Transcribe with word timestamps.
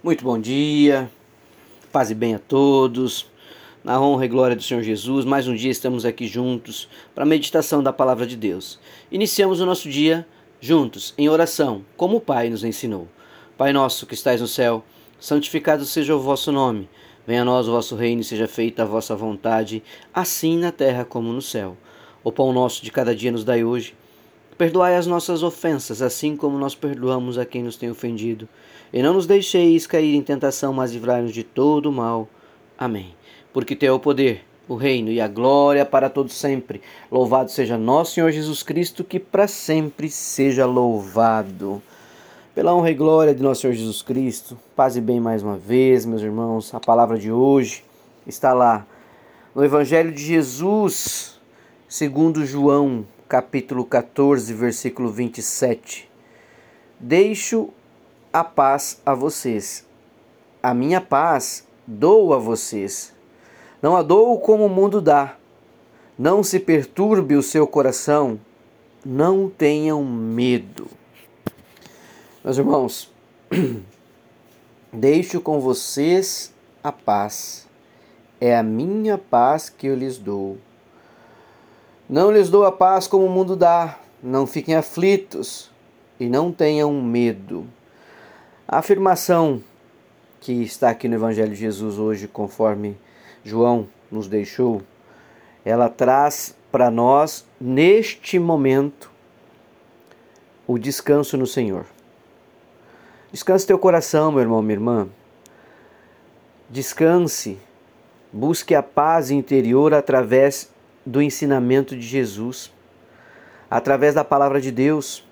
Muito 0.00 0.22
bom 0.22 0.38
dia, 0.38 1.10
paz 1.90 2.08
e 2.08 2.14
bem 2.14 2.32
a 2.32 2.38
todos. 2.38 3.26
Na 3.82 4.00
honra 4.00 4.26
e 4.26 4.28
glória 4.28 4.54
do 4.54 4.62
Senhor 4.62 4.80
Jesus, 4.80 5.24
mais 5.24 5.48
um 5.48 5.56
dia 5.56 5.72
estamos 5.72 6.04
aqui 6.04 6.28
juntos 6.28 6.88
para 7.12 7.24
a 7.24 7.26
meditação 7.26 7.82
da 7.82 7.92
palavra 7.92 8.24
de 8.24 8.36
Deus. 8.36 8.78
Iniciamos 9.10 9.60
o 9.60 9.66
nosso 9.66 9.90
dia 9.90 10.24
juntos, 10.60 11.12
em 11.18 11.28
oração, 11.28 11.84
como 11.96 12.18
o 12.18 12.20
Pai 12.20 12.48
nos 12.48 12.62
ensinou. 12.62 13.08
Pai 13.56 13.72
nosso 13.72 14.06
que 14.06 14.14
estais 14.14 14.40
no 14.40 14.46
céu, 14.46 14.84
santificado 15.18 15.84
seja 15.84 16.14
o 16.14 16.20
vosso 16.20 16.52
nome. 16.52 16.88
Venha 17.26 17.42
a 17.42 17.44
nós 17.44 17.66
o 17.66 17.72
vosso 17.72 17.96
reino 17.96 18.20
e 18.20 18.24
seja 18.24 18.46
feita 18.46 18.84
a 18.84 18.86
vossa 18.86 19.16
vontade, 19.16 19.82
assim 20.14 20.58
na 20.58 20.70
terra 20.70 21.04
como 21.04 21.32
no 21.32 21.42
céu. 21.42 21.76
O 22.22 22.30
pão 22.30 22.52
nosso 22.52 22.84
de 22.84 22.92
cada 22.92 23.16
dia 23.16 23.32
nos 23.32 23.42
dai 23.42 23.64
hoje 23.64 23.96
Perdoai 24.58 24.96
as 24.96 25.06
nossas 25.06 25.44
ofensas, 25.44 26.02
assim 26.02 26.36
como 26.36 26.58
nós 26.58 26.74
perdoamos 26.74 27.38
a 27.38 27.46
quem 27.46 27.62
nos 27.62 27.76
tem 27.76 27.88
ofendido. 27.88 28.48
E 28.92 29.00
não 29.00 29.14
nos 29.14 29.24
deixeis 29.24 29.86
cair 29.86 30.16
em 30.16 30.22
tentação, 30.22 30.72
mas 30.72 30.90
livrai-nos 30.90 31.32
de 31.32 31.44
todo 31.44 31.86
o 31.86 31.92
mal. 31.92 32.28
Amém. 32.76 33.14
Porque 33.52 33.76
teu 33.76 33.92
é 33.92 33.96
o 33.96 34.00
poder, 34.00 34.44
o 34.68 34.74
reino 34.74 35.12
e 35.12 35.20
a 35.20 35.28
glória 35.28 35.86
para 35.86 36.10
todos 36.10 36.34
sempre. 36.34 36.82
Louvado 37.08 37.52
seja 37.52 37.78
nosso 37.78 38.14
Senhor 38.14 38.32
Jesus 38.32 38.64
Cristo, 38.64 39.04
que 39.04 39.20
para 39.20 39.46
sempre 39.46 40.10
seja 40.10 40.66
louvado. 40.66 41.80
Pela 42.52 42.74
honra 42.74 42.90
e 42.90 42.94
glória 42.94 43.32
de 43.32 43.40
nosso 43.40 43.60
Senhor 43.60 43.74
Jesus 43.74 44.02
Cristo, 44.02 44.58
paz 44.74 44.96
e 44.96 45.00
bem 45.00 45.20
mais 45.20 45.40
uma 45.40 45.56
vez, 45.56 46.04
meus 46.04 46.22
irmãos. 46.22 46.74
A 46.74 46.80
palavra 46.80 47.16
de 47.16 47.30
hoje 47.30 47.84
está 48.26 48.52
lá 48.52 48.84
no 49.54 49.64
Evangelho 49.64 50.10
de 50.10 50.24
Jesus, 50.24 51.38
segundo 51.88 52.44
João, 52.44 53.06
capítulo 53.28 53.84
14, 53.84 54.54
versículo 54.54 55.10
27. 55.10 56.10
Deixo 56.98 57.68
a 58.32 58.42
paz 58.42 59.02
a 59.04 59.12
vocês. 59.12 59.86
A 60.62 60.72
minha 60.72 60.98
paz 60.98 61.66
dou 61.86 62.32
a 62.32 62.38
vocês. 62.38 63.14
Não 63.82 63.94
a 63.94 64.02
dou 64.02 64.40
como 64.40 64.64
o 64.64 64.68
mundo 64.68 65.02
dá. 65.02 65.36
Não 66.18 66.42
se 66.42 66.58
perturbe 66.58 67.36
o 67.36 67.42
seu 67.42 67.66
coração. 67.66 68.40
Não 69.04 69.48
tenham 69.50 70.02
medo. 70.02 70.88
Meus 72.42 72.56
irmãos, 72.56 73.12
deixo 74.90 75.38
com 75.42 75.60
vocês 75.60 76.52
a 76.82 76.90
paz. 76.90 77.68
É 78.40 78.56
a 78.56 78.62
minha 78.62 79.18
paz 79.18 79.68
que 79.68 79.86
eu 79.86 79.94
lhes 79.94 80.16
dou. 80.16 80.56
Não 82.08 82.32
lhes 82.32 82.48
dou 82.48 82.64
a 82.64 82.72
paz 82.72 83.06
como 83.06 83.26
o 83.26 83.28
mundo 83.28 83.54
dá, 83.54 83.98
não 84.22 84.46
fiquem 84.46 84.74
aflitos 84.74 85.70
e 86.18 86.26
não 86.26 86.50
tenham 86.50 86.90
medo. 87.02 87.66
A 88.66 88.78
afirmação 88.78 89.62
que 90.40 90.52
está 90.62 90.88
aqui 90.88 91.06
no 91.06 91.16
Evangelho 91.16 91.50
de 91.50 91.60
Jesus 91.60 91.98
hoje, 91.98 92.26
conforme 92.26 92.96
João 93.44 93.86
nos 94.10 94.26
deixou, 94.26 94.80
ela 95.62 95.90
traz 95.90 96.56
para 96.72 96.90
nós, 96.90 97.44
neste 97.60 98.38
momento, 98.38 99.10
o 100.66 100.78
descanso 100.78 101.36
no 101.36 101.46
Senhor. 101.46 101.84
Descanse 103.30 103.66
teu 103.66 103.78
coração, 103.78 104.32
meu 104.32 104.40
irmão, 104.40 104.62
minha 104.62 104.76
irmã. 104.76 105.08
Descanse, 106.70 107.58
busque 108.32 108.74
a 108.74 108.82
paz 108.82 109.30
interior 109.30 109.92
através 109.92 110.70
do 111.08 111.22
ensinamento 111.22 111.96
de 111.96 112.02
Jesus, 112.02 112.70
através 113.70 114.14
da 114.14 114.22
palavra 114.22 114.60
de 114.60 114.70
Deus. 114.70 115.24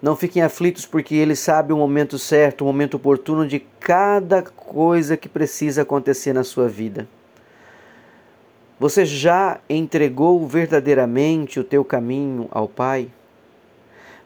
Não 0.00 0.14
fiquem 0.14 0.42
aflitos, 0.42 0.86
porque 0.86 1.16
Ele 1.16 1.34
sabe 1.34 1.72
o 1.72 1.76
momento 1.76 2.18
certo, 2.18 2.62
o 2.62 2.64
momento 2.64 2.94
oportuno 2.94 3.48
de 3.48 3.58
cada 3.80 4.42
coisa 4.42 5.16
que 5.16 5.28
precisa 5.28 5.82
acontecer 5.82 6.32
na 6.32 6.44
sua 6.44 6.68
vida. 6.68 7.08
Você 8.78 9.04
já 9.04 9.58
entregou 9.68 10.46
verdadeiramente 10.46 11.58
o 11.58 11.64
teu 11.64 11.84
caminho 11.84 12.46
ao 12.50 12.68
Pai? 12.68 13.08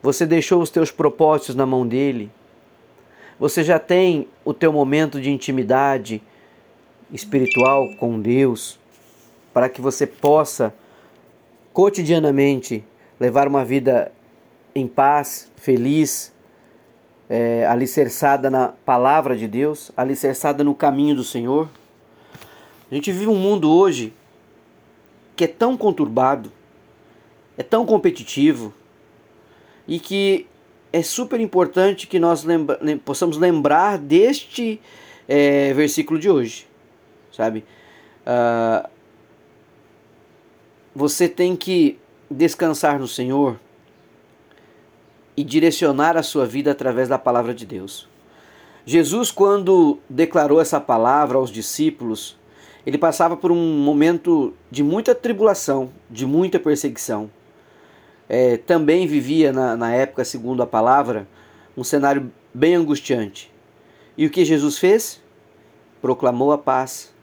Você 0.02 0.26
deixou 0.26 0.60
os 0.60 0.68
teus 0.68 0.90
propósitos 0.90 1.54
na 1.54 1.64
mão 1.64 1.86
dele? 1.86 2.30
Você 3.38 3.62
já 3.62 3.78
tem 3.78 4.28
o 4.44 4.52
teu 4.52 4.72
momento 4.72 5.20
de 5.20 5.30
intimidade 5.30 6.20
espiritual 7.10 7.88
com 7.98 8.20
Deus? 8.20 8.77
Para 9.58 9.68
que 9.68 9.80
você 9.80 10.06
possa 10.06 10.72
cotidianamente 11.72 12.84
levar 13.18 13.48
uma 13.48 13.64
vida 13.64 14.12
em 14.72 14.86
paz, 14.86 15.50
feliz, 15.56 16.32
é, 17.28 17.66
alicerçada 17.66 18.48
na 18.48 18.68
palavra 18.68 19.36
de 19.36 19.48
Deus, 19.48 19.90
alicerçada 19.96 20.62
no 20.62 20.76
caminho 20.76 21.16
do 21.16 21.24
Senhor. 21.24 21.68
A 22.88 22.94
gente 22.94 23.10
vive 23.10 23.26
um 23.26 23.34
mundo 23.34 23.68
hoje 23.68 24.14
que 25.34 25.42
é 25.42 25.48
tão 25.48 25.76
conturbado, 25.76 26.52
é 27.56 27.64
tão 27.64 27.84
competitivo 27.84 28.72
e 29.88 29.98
que 29.98 30.46
é 30.92 31.02
super 31.02 31.40
importante 31.40 32.06
que 32.06 32.20
nós 32.20 32.44
lembra, 32.44 32.78
possamos 33.04 33.36
lembrar 33.36 33.98
deste 33.98 34.80
é, 35.26 35.74
versículo 35.74 36.16
de 36.16 36.30
hoje, 36.30 36.64
sabe? 37.32 37.64
Uh, 38.24 38.97
você 40.94 41.28
tem 41.28 41.54
que 41.54 41.98
descansar 42.30 42.98
no 42.98 43.08
Senhor 43.08 43.58
e 45.36 45.44
direcionar 45.44 46.16
a 46.16 46.22
sua 46.22 46.44
vida 46.44 46.72
através 46.72 47.08
da 47.08 47.18
palavra 47.18 47.54
de 47.54 47.64
Deus. 47.64 48.08
Jesus, 48.84 49.30
quando 49.30 49.98
declarou 50.08 50.60
essa 50.60 50.80
palavra 50.80 51.38
aos 51.38 51.50
discípulos, 51.50 52.36
ele 52.84 52.98
passava 52.98 53.36
por 53.36 53.52
um 53.52 53.78
momento 53.78 54.54
de 54.70 54.82
muita 54.82 55.14
tribulação, 55.14 55.90
de 56.10 56.24
muita 56.24 56.58
perseguição. 56.58 57.30
É, 58.28 58.56
também 58.56 59.06
vivia 59.06 59.52
na, 59.52 59.76
na 59.76 59.92
época, 59.92 60.24
segundo 60.24 60.62
a 60.62 60.66
palavra, 60.66 61.28
um 61.76 61.84
cenário 61.84 62.32
bem 62.52 62.74
angustiante. 62.74 63.52
E 64.16 64.26
o 64.26 64.30
que 64.30 64.44
Jesus 64.44 64.78
fez? 64.78 65.22
Proclamou 66.02 66.50
a 66.50 66.58
paz, 66.58 67.14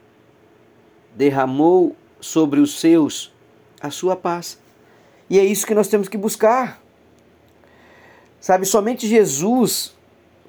derramou 1.14 1.94
sobre 2.20 2.60
os 2.60 2.78
seus 2.78 3.32
a 3.80 3.90
sua 3.90 4.16
paz. 4.16 4.58
E 5.28 5.38
é 5.38 5.44
isso 5.44 5.66
que 5.66 5.74
nós 5.74 5.88
temos 5.88 6.08
que 6.08 6.16
buscar. 6.16 6.80
Sabe, 8.40 8.64
somente 8.64 9.06
Jesus 9.06 9.94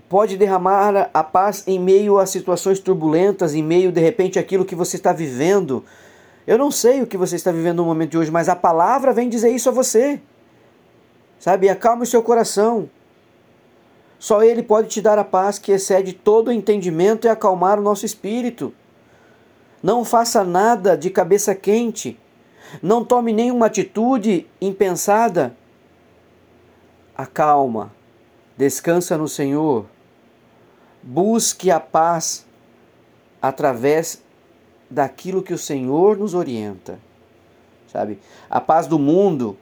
pode 0.08 0.38
derramar 0.38 1.10
a 1.14 1.24
paz 1.24 1.64
em 1.68 1.80
meio 1.80 2.18
a 2.18 2.26
situações 2.26 2.80
turbulentas, 2.80 3.54
em 3.54 3.64
meio 3.64 3.92
de 3.92 4.00
repente 4.00 4.40
aquilo 4.40 4.66
que 4.66 4.76
você 4.76 4.96
está 4.96 5.12
vivendo. 5.12 5.84
Eu 6.46 6.58
não 6.58 6.72
sei 6.72 7.02
o 7.02 7.08
que 7.08 7.18
você 7.18 7.36
está 7.36 7.52
vivendo 7.52 7.78
no 7.78 7.86
momento 7.86 8.12
de 8.12 8.18
hoje, 8.18 8.32
mas 8.32 8.48
a 8.48 8.56
palavra 8.56 9.12
vem 9.12 9.28
dizer 9.28 9.50
isso 9.50 9.68
a 9.68 9.72
você. 9.72 10.22
Sabe, 11.40 11.70
acalme 11.70 12.04
o 12.04 12.06
seu 12.06 12.24
coração. 12.24 12.90
Só 14.18 14.42
Ele 14.42 14.64
pode 14.64 14.88
te 14.88 15.02
dar 15.02 15.20
a 15.20 15.24
paz 15.24 15.60
que 15.60 15.72
excede 15.72 16.14
todo 16.14 16.48
o 16.48 16.52
entendimento 16.52 17.28
e 17.28 17.30
acalmar 17.30 17.80
o 17.80 17.84
nosso 17.84 18.06
espírito. 18.06 18.74
Não 19.84 20.04
faça 20.04 20.44
nada 20.44 20.98
de 20.98 21.10
cabeça 21.10 21.54
quente. 21.54 22.18
Não 22.82 23.04
tome 23.04 23.34
nenhuma 23.34 23.68
atitude 23.68 24.48
impensada. 24.62 25.56
Acalma, 27.16 27.92
descansa 28.58 29.18
no 29.18 29.28
Senhor. 29.28 29.86
Busque 31.02 31.72
a 31.72 31.80
paz 31.80 32.46
através 33.42 34.22
daquilo 34.90 35.44
que 35.44 35.54
o 35.54 35.58
Senhor 35.58 36.18
nos 36.18 36.34
orienta. 36.34 37.00
Sabe? 37.92 38.20
A 38.50 38.60
paz 38.60 38.88
do 38.88 39.00
mundo 39.00 39.58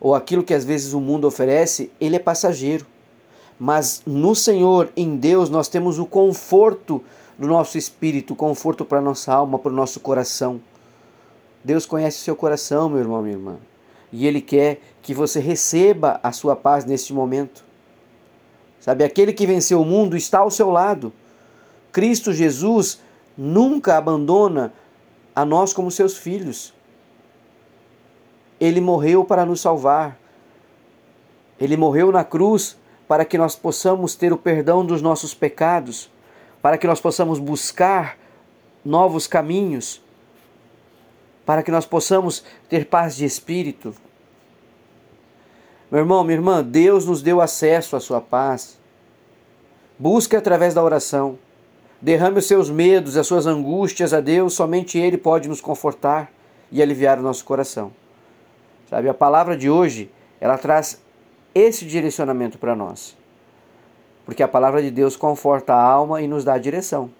ou 0.00 0.14
aquilo 0.14 0.42
que 0.42 0.54
às 0.54 0.64
vezes 0.64 0.92
o 0.92 1.00
mundo 1.00 1.26
oferece, 1.26 1.90
ele 2.00 2.16
é 2.16 2.18
passageiro. 2.18 2.86
Mas 3.58 4.02
no 4.04 4.34
Senhor, 4.34 4.90
em 4.96 5.16
Deus, 5.16 5.48
nós 5.48 5.68
temos 5.68 5.98
o 5.98 6.04
conforto 6.04 7.02
do 7.38 7.46
nosso 7.46 7.78
espírito, 7.78 8.34
o 8.34 8.36
conforto 8.36 8.84
para 8.84 9.00
nossa 9.00 9.32
alma, 9.32 9.58
para 9.58 9.72
o 9.72 9.74
nosso 9.74 10.00
coração. 10.00 10.60
Deus 11.64 11.86
conhece 11.86 12.18
o 12.18 12.20
seu 12.20 12.36
coração, 12.36 12.90
meu 12.90 12.98
irmão, 12.98 13.22
minha 13.22 13.34
irmã. 13.34 13.56
E 14.12 14.26
Ele 14.26 14.42
quer 14.42 14.82
que 15.00 15.14
você 15.14 15.40
receba 15.40 16.20
a 16.22 16.30
sua 16.30 16.54
paz 16.54 16.84
neste 16.84 17.14
momento. 17.14 17.64
Sabe, 18.78 19.02
aquele 19.02 19.32
que 19.32 19.46
venceu 19.46 19.80
o 19.80 19.84
mundo 19.84 20.14
está 20.14 20.40
ao 20.40 20.50
seu 20.50 20.70
lado. 20.70 21.10
Cristo 21.90 22.34
Jesus 22.34 23.00
nunca 23.36 23.96
abandona 23.96 24.74
a 25.34 25.42
nós 25.42 25.72
como 25.72 25.90
seus 25.90 26.18
filhos. 26.18 26.74
Ele 28.60 28.80
morreu 28.80 29.24
para 29.24 29.46
nos 29.46 29.62
salvar. 29.62 30.18
Ele 31.58 31.78
morreu 31.78 32.12
na 32.12 32.24
cruz 32.24 32.76
para 33.08 33.24
que 33.24 33.38
nós 33.38 33.56
possamos 33.56 34.14
ter 34.14 34.34
o 34.34 34.36
perdão 34.36 34.84
dos 34.84 35.00
nossos 35.00 35.32
pecados, 35.32 36.10
para 36.60 36.76
que 36.76 36.86
nós 36.86 37.00
possamos 37.00 37.38
buscar 37.38 38.18
novos 38.84 39.26
caminhos 39.26 40.03
para 41.44 41.62
que 41.62 41.70
nós 41.70 41.86
possamos 41.86 42.44
ter 42.68 42.86
paz 42.86 43.16
de 43.16 43.24
espírito. 43.24 43.94
Meu 45.90 46.00
irmão, 46.00 46.24
minha 46.24 46.36
irmã, 46.36 46.62
Deus 46.62 47.06
nos 47.06 47.22
deu 47.22 47.40
acesso 47.40 47.94
à 47.96 48.00
sua 48.00 48.20
paz. 48.20 48.78
Busque 49.98 50.34
através 50.34 50.74
da 50.74 50.82
oração. 50.82 51.38
Derrame 52.00 52.38
os 52.38 52.46
seus 52.46 52.68
medos, 52.68 53.16
as 53.16 53.26
suas 53.26 53.46
angústias 53.46 54.12
a 54.12 54.20
Deus, 54.20 54.54
somente 54.54 54.98
Ele 54.98 55.16
pode 55.16 55.48
nos 55.48 55.60
confortar 55.60 56.30
e 56.70 56.82
aliviar 56.82 57.18
o 57.18 57.22
nosso 57.22 57.44
coração. 57.44 57.92
Sabe, 58.90 59.08
a 59.08 59.14
palavra 59.14 59.56
de 59.56 59.70
hoje, 59.70 60.10
ela 60.40 60.58
traz 60.58 61.00
esse 61.54 61.84
direcionamento 61.84 62.58
para 62.58 62.74
nós. 62.74 63.16
Porque 64.26 64.42
a 64.42 64.48
palavra 64.48 64.82
de 64.82 64.90
Deus 64.90 65.16
conforta 65.16 65.74
a 65.74 65.82
alma 65.82 66.20
e 66.20 66.26
nos 66.26 66.44
dá 66.44 66.54
a 66.54 66.58
direção. 66.58 67.10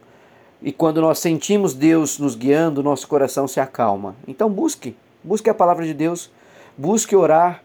E 0.65 0.73
quando 0.73 1.03
nós 1.03 1.19
sentimos 1.19 1.75
Deus 1.75 2.19
nos 2.19 2.35
guiando, 2.35 2.83
nosso 2.83 3.07
coração 3.07 3.47
se 3.47 3.61
acalma. 3.61 4.17
Então 4.27 4.49
busque, 4.49 4.97
busque 5.23 5.51
a 5.51 5.55
palavra 5.55 5.85
de 5.85 5.93
Deus, 5.93 6.31
busque 6.75 7.15
orar, 7.15 7.63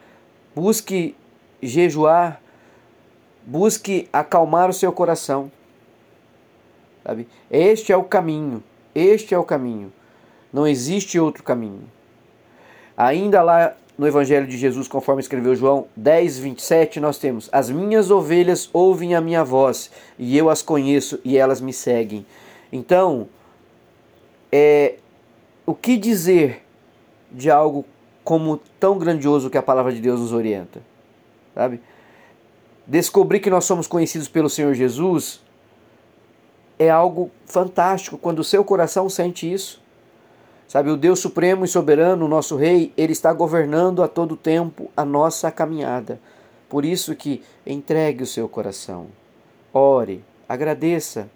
busque 0.53 1.15
jejuar, 1.63 2.41
busque 3.45 4.09
acalmar 4.11 4.69
o 4.69 4.73
seu 4.73 4.91
coração. 4.91 5.49
Sabe? 7.05 7.25
Este 7.49 7.93
é 7.93 7.95
o 7.95 8.03
caminho, 8.03 8.61
este 8.93 9.33
é 9.33 9.39
o 9.39 9.45
caminho. 9.45 9.93
Não 10.51 10.67
existe 10.67 11.17
outro 11.17 11.41
caminho. 11.41 11.83
Ainda 12.97 13.41
lá 13.41 13.77
no 13.97 14.07
Evangelho 14.07 14.45
de 14.45 14.57
Jesus, 14.57 14.89
conforme 14.89 15.21
escreveu 15.21 15.55
João 15.55 15.87
10, 15.95 16.39
27, 16.39 16.99
nós 16.99 17.17
temos: 17.17 17.47
As 17.49 17.69
minhas 17.69 18.11
ovelhas 18.11 18.69
ouvem 18.73 19.15
a 19.15 19.21
minha 19.21 19.41
voz, 19.41 19.89
e 20.17 20.37
eu 20.37 20.49
as 20.49 20.61
conheço, 20.61 21.17
e 21.23 21.37
elas 21.37 21.61
me 21.61 21.71
seguem. 21.71 22.25
Então, 22.71 23.27
é, 24.51 24.95
o 25.65 25.73
que 25.73 25.97
dizer 25.97 26.63
de 27.31 27.49
algo 27.49 27.85
como 28.23 28.57
tão 28.79 28.97
grandioso 28.97 29.49
que 29.49 29.57
a 29.57 29.63
palavra 29.63 29.91
de 29.91 29.99
Deus 29.99 30.19
nos 30.19 30.31
orienta? 30.31 30.81
Sabe? 31.53 31.81
Descobrir 32.85 33.39
que 33.39 33.49
nós 33.49 33.65
somos 33.65 33.87
conhecidos 33.87 34.27
pelo 34.27 34.49
Senhor 34.49 34.73
Jesus 34.73 35.41
é 36.79 36.89
algo 36.89 37.29
fantástico 37.45 38.17
quando 38.17 38.39
o 38.39 38.43
seu 38.43 38.63
coração 38.63 39.09
sente 39.09 39.51
isso. 39.51 39.81
Sabe, 40.67 40.91
o 40.91 40.97
Deus 40.97 41.19
supremo 41.19 41.65
e 41.65 41.67
soberano, 41.67 42.25
o 42.25 42.29
nosso 42.29 42.55
rei, 42.55 42.93
ele 42.95 43.11
está 43.11 43.33
governando 43.33 44.03
a 44.03 44.07
todo 44.07 44.37
tempo 44.37 44.89
a 44.95 45.03
nossa 45.03 45.51
caminhada. 45.51 46.19
Por 46.69 46.85
isso 46.85 47.15
que 47.15 47.43
entregue 47.65 48.21
o 48.21 48.27
seu 48.27 48.47
coração. 48.47 49.07
Ore, 49.73 50.23
agradeça. 50.47 51.27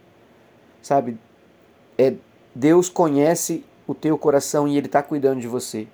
Sabe, 0.84 1.18
é 1.98 2.14
Deus 2.54 2.90
conhece 2.90 3.64
o 3.88 3.96
teu 3.96 4.18
coração 4.18 4.68
e 4.68 4.78
ele 4.78 4.88
está 4.88 5.02
cuidando 5.02 5.40
de 5.40 5.48
você. 5.48 5.88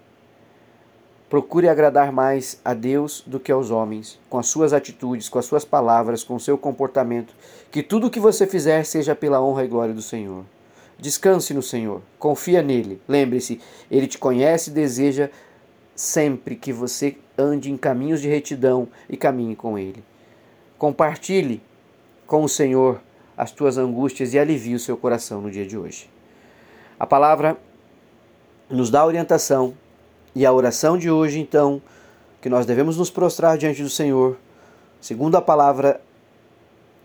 Procure 1.30 1.70
agradar 1.70 2.12
mais 2.12 2.60
a 2.66 2.74
Deus 2.74 3.24
do 3.26 3.40
que 3.40 3.52
aos 3.52 3.70
homens, 3.70 4.20
com 4.28 4.40
as 4.40 4.48
suas 4.48 4.74
atitudes, 4.74 5.30
com 5.30 5.38
as 5.38 5.46
suas 5.46 5.64
palavras, 5.64 6.24
com 6.24 6.36
o 6.36 6.40
seu 6.40 6.58
comportamento. 6.58 7.36
Que 7.72 7.84
tudo 7.84 8.08
o 8.08 8.10
que 8.10 8.20
você 8.20 8.48
fizer 8.48 8.84
seja 8.84 9.16
pela 9.16 9.40
honra 9.40 9.64
e 9.64 9.68
glória 9.68 9.94
do 9.94 10.02
Senhor. 10.02 10.44
Descanse 10.98 11.54
no 11.54 11.62
Senhor, 11.62 12.02
confia 12.18 12.64
nele. 12.64 13.00
Lembre-se, 13.08 13.62
ele 13.92 14.08
te 14.08 14.18
conhece 14.18 14.72
e 14.72 14.74
deseja 14.74 15.30
sempre 15.96 16.56
que 16.56 16.74
você 16.74 17.16
ande 17.38 17.72
em 17.72 17.78
caminhos 17.78 18.22
de 18.22 18.28
retidão 18.28 18.88
e 19.08 19.16
caminhe 19.16 19.56
com 19.56 19.78
ele. 19.78 20.04
Compartilhe 20.80 21.62
com 22.26 22.44
o 22.44 22.50
Senhor 22.50 23.00
as 23.40 23.52
tuas 23.52 23.78
angústias 23.78 24.34
e 24.34 24.38
alivie 24.38 24.76
o 24.76 24.80
seu 24.80 24.98
coração 24.98 25.40
no 25.40 25.50
dia 25.50 25.66
de 25.66 25.78
hoje. 25.78 26.10
A 27.00 27.08
palavra 27.08 27.56
nos 28.70 28.90
dá 28.90 29.06
orientação 29.06 29.74
e 30.36 30.46
a 30.46 30.52
oração 30.52 30.98
de 30.98 31.10
hoje, 31.10 31.40
então, 31.40 31.82
que 32.42 32.50
nós 32.50 32.66
devemos 32.66 32.98
nos 32.98 33.10
prostrar 33.10 33.58
diante 33.58 33.82
do 33.82 33.90
Senhor, 33.90 34.38
segundo 35.00 35.38
a 35.38 35.42
palavra, 35.42 36.02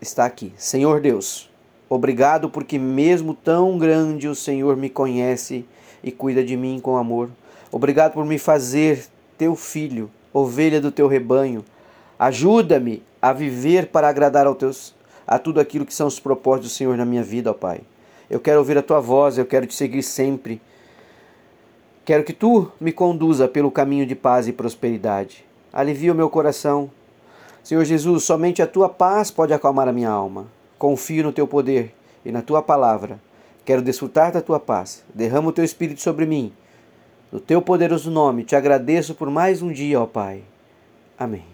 está 0.00 0.24
aqui. 0.24 0.52
Senhor 0.56 1.00
Deus, 1.00 1.48
obrigado 1.88 2.50
porque, 2.50 2.80
mesmo 2.80 3.32
tão 3.32 3.78
grande, 3.78 4.26
o 4.26 4.34
Senhor 4.34 4.76
me 4.76 4.90
conhece 4.90 5.64
e 6.02 6.10
cuida 6.10 6.42
de 6.42 6.56
mim 6.56 6.80
com 6.80 6.96
amor. 6.96 7.30
Obrigado 7.70 8.12
por 8.12 8.26
me 8.26 8.40
fazer 8.40 9.06
teu 9.38 9.54
filho, 9.54 10.10
ovelha 10.32 10.80
do 10.80 10.90
teu 10.90 11.06
rebanho. 11.06 11.64
Ajuda-me 12.18 13.04
a 13.22 13.32
viver 13.32 13.86
para 13.86 14.08
agradar 14.08 14.48
ao 14.48 14.56
teus, 14.56 14.92
a 15.26 15.38
tudo 15.38 15.60
aquilo 15.60 15.86
que 15.86 15.94
são 15.94 16.06
os 16.06 16.20
propósitos 16.20 16.70
do 16.70 16.74
Senhor 16.74 16.96
na 16.96 17.04
minha 17.04 17.22
vida, 17.22 17.50
ó 17.50 17.54
Pai. 17.54 17.80
Eu 18.28 18.40
quero 18.40 18.58
ouvir 18.58 18.78
a 18.78 18.82
tua 18.82 19.00
voz, 19.00 19.38
eu 19.38 19.46
quero 19.46 19.66
te 19.66 19.74
seguir 19.74 20.02
sempre. 20.02 20.60
Quero 22.04 22.24
que 22.24 22.32
tu 22.32 22.70
me 22.80 22.92
conduza 22.92 23.48
pelo 23.48 23.70
caminho 23.70 24.06
de 24.06 24.14
paz 24.14 24.46
e 24.46 24.52
prosperidade. 24.52 25.44
Alivia 25.72 26.12
o 26.12 26.14
meu 26.14 26.28
coração. 26.28 26.90
Senhor 27.62 27.84
Jesus, 27.84 28.24
somente 28.24 28.60
a 28.60 28.66
tua 28.66 28.88
paz 28.88 29.30
pode 29.30 29.54
acalmar 29.54 29.88
a 29.88 29.92
minha 29.92 30.10
alma. 30.10 30.46
Confio 30.78 31.24
no 31.24 31.32
teu 31.32 31.46
poder 31.46 31.94
e 32.24 32.30
na 32.30 32.42
tua 32.42 32.62
palavra. 32.62 33.18
Quero 33.64 33.80
desfrutar 33.80 34.30
da 34.32 34.42
tua 34.42 34.60
paz. 34.60 35.02
Derrama 35.14 35.48
o 35.48 35.52
teu 35.52 35.64
espírito 35.64 36.02
sobre 36.02 36.26
mim. 36.26 36.52
No 37.32 37.40
teu 37.40 37.62
poderoso 37.62 38.10
nome, 38.10 38.44
te 38.44 38.54
agradeço 38.54 39.14
por 39.14 39.30
mais 39.30 39.62
um 39.62 39.72
dia, 39.72 40.00
ó 40.00 40.06
Pai. 40.06 40.42
Amém. 41.18 41.53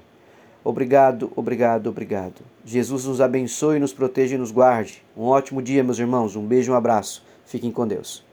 Obrigado, 0.62 1.32
obrigado, 1.34 1.88
obrigado. 1.88 2.42
Jesus 2.64 3.06
nos 3.06 3.20
abençoe, 3.20 3.78
nos 3.78 3.92
proteja 3.92 4.34
e 4.34 4.38
nos 4.38 4.50
guarde. 4.50 5.02
Um 5.16 5.24
ótimo 5.24 5.62
dia, 5.62 5.82
meus 5.82 5.98
irmãos. 5.98 6.36
Um 6.36 6.46
beijo, 6.46 6.72
um 6.72 6.76
abraço. 6.76 7.24
Fiquem 7.46 7.70
com 7.70 7.86
Deus. 7.86 8.29